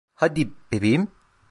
Hadi, 0.15 0.49
bebeğim. 0.71 1.07